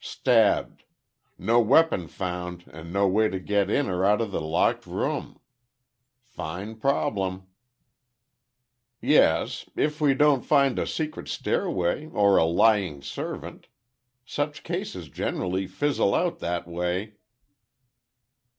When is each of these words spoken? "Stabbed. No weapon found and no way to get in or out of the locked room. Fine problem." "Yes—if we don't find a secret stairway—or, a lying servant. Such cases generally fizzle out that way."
"Stabbed. 0.03 0.83
No 1.37 1.59
weapon 1.59 2.07
found 2.07 2.63
and 2.73 2.91
no 2.91 3.07
way 3.07 3.29
to 3.29 3.39
get 3.39 3.69
in 3.69 3.87
or 3.87 4.03
out 4.03 4.19
of 4.19 4.31
the 4.31 4.41
locked 4.41 4.87
room. 4.87 5.39
Fine 6.23 6.77
problem." 6.79 7.45
"Yes—if 8.99 10.01
we 10.01 10.15
don't 10.15 10.41
find 10.43 10.79
a 10.79 10.87
secret 10.87 11.27
stairway—or, 11.27 12.37
a 12.37 12.45
lying 12.45 13.03
servant. 13.03 13.67
Such 14.25 14.63
cases 14.63 15.07
generally 15.07 15.67
fizzle 15.67 16.15
out 16.15 16.39
that 16.39 16.67
way." 16.67 17.17